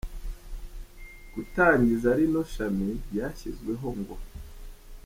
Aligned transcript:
gutangiza 1.33 2.07
rino 2.17 2.41
shami, 2.53 2.89
ryashyizweho 3.05 3.87
ngo. 3.99 4.15